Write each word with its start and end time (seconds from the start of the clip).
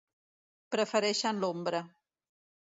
Prefereixen 0.75 1.43
l'ombra. 1.45 1.83